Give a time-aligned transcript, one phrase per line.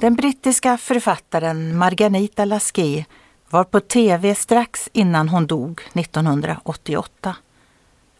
[0.00, 3.04] Den brittiska författaren Marganita Lasky
[3.50, 7.36] var på tv strax innan hon dog 1988.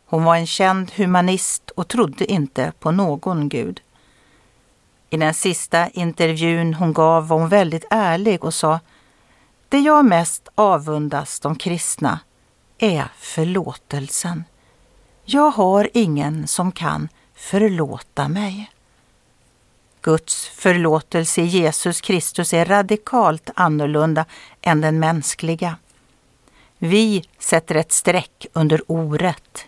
[0.07, 3.81] Hon var en känd humanist och trodde inte på någon gud.
[5.11, 8.81] I den sista intervjun hon gav var hon väldigt ärlig och sa
[9.69, 12.21] Det jag mest avundas de kristna
[12.79, 14.45] är förlåtelsen.
[15.25, 18.71] Jag har ingen som kan förlåta mig.
[20.03, 24.25] Guds förlåtelse i Jesus Kristus är radikalt annorlunda
[24.63, 25.77] än den mänskliga.
[26.79, 29.65] Vi sätter ett streck under orätt.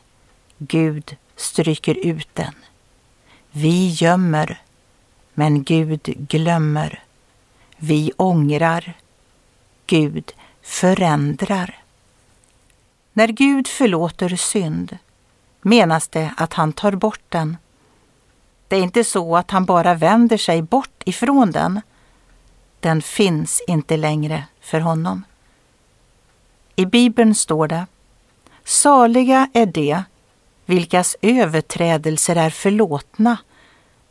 [0.59, 2.55] Gud stryker ut den.
[3.51, 4.63] Vi gömmer,
[5.35, 7.03] men Gud glömmer.
[7.77, 8.95] Vi ångrar.
[9.87, 11.83] Gud förändrar.
[13.13, 14.99] När Gud förlåter synd
[15.63, 17.57] menas det att han tar bort den.
[18.71, 21.81] Det är inte så att han bara vänder sig bort ifrån den.
[22.81, 25.25] Den finns inte längre för honom.
[26.77, 27.87] I Bibeln står det
[28.65, 30.03] Saliga är de
[30.67, 33.37] vilkas överträdelser är förlåtna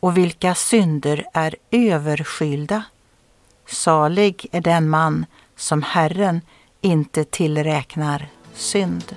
[0.00, 2.82] och vilka synder är överskylda.
[3.66, 6.40] Salig är den man som Herren
[6.80, 9.16] inte tillräknar synd.